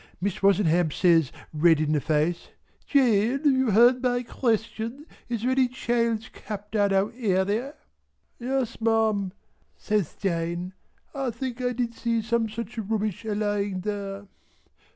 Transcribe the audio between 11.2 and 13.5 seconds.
think I did see some such rubbish a